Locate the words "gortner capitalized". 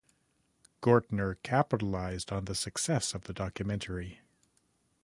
0.81-2.31